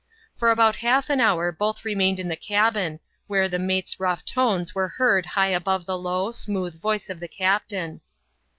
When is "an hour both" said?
1.11-1.85